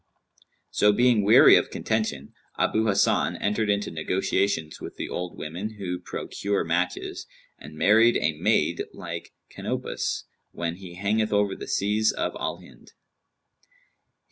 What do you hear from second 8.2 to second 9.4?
maid like